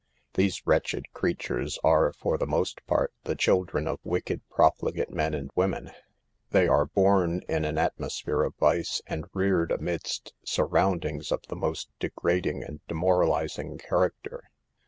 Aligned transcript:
These 0.33 0.65
wretched 0.65 1.13
creatures 1.13 1.77
are, 1.83 2.11
for 2.11 2.35
the 2.39 2.47
most 2.47 2.83
part, 2.87 3.13
the 3.25 3.35
children 3.35 3.87
of 3.87 3.99
wicked, 4.03 4.41
prof 4.49 4.79
ligate 4.79 5.11
men 5.11 5.35
and 5.35 5.51
women. 5.55 5.91
They 6.49 6.67
are 6.67 6.87
born 6.87 7.41
in 7.47 7.65
an 7.65 7.77
atmosphere 7.77 8.41
of 8.41 8.55
vice, 8.55 9.03
and 9.05 9.25
reared 9.35 9.71
amidst 9.71 10.33
sur 10.43 10.65
roundings 10.65 11.31
of 11.31 11.41
the 11.49 11.55
most 11.55 11.87
degrading 11.99 12.63
and 12.63 12.79
demoral 12.87 12.87
THE 12.87 12.95
PERILS 12.95 12.97
OF 12.97 12.97
POVEETY. 12.97 13.03
135 13.03 13.51
izing 13.51 13.79
character. 13.87 14.49